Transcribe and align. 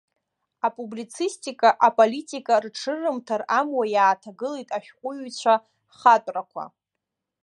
Апублицистика, 0.67 1.69
аполитика 1.87 2.55
рыҽрырымҭар 2.63 3.41
амуа 3.59 3.85
иааҭагылеит 3.93 4.69
ашәҟәыҩҩцәа 4.77 5.55
хатәрақәа. 5.97 6.63